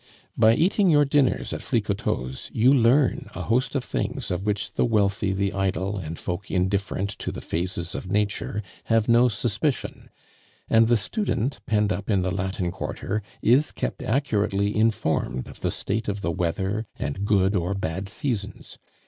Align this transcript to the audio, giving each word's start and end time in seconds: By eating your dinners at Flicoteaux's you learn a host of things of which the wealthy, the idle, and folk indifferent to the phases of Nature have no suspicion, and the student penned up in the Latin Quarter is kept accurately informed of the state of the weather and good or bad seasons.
By 0.35 0.55
eating 0.55 0.89
your 0.89 1.05
dinners 1.05 1.53
at 1.53 1.61
Flicoteaux's 1.61 2.49
you 2.55 2.73
learn 2.73 3.29
a 3.35 3.43
host 3.43 3.75
of 3.75 3.83
things 3.83 4.31
of 4.31 4.47
which 4.47 4.73
the 4.73 4.83
wealthy, 4.83 5.31
the 5.31 5.53
idle, 5.53 5.99
and 5.99 6.17
folk 6.17 6.49
indifferent 6.49 7.11
to 7.19 7.31
the 7.31 7.39
phases 7.39 7.93
of 7.93 8.09
Nature 8.09 8.63
have 8.85 9.07
no 9.07 9.29
suspicion, 9.29 10.09
and 10.67 10.87
the 10.87 10.97
student 10.97 11.59
penned 11.67 11.93
up 11.93 12.09
in 12.09 12.23
the 12.23 12.31
Latin 12.33 12.71
Quarter 12.71 13.21
is 13.43 13.71
kept 13.71 14.01
accurately 14.01 14.75
informed 14.75 15.45
of 15.47 15.59
the 15.61 15.69
state 15.69 16.07
of 16.07 16.21
the 16.21 16.31
weather 16.31 16.87
and 16.95 17.23
good 17.23 17.55
or 17.55 17.75
bad 17.75 18.09
seasons. 18.09 18.79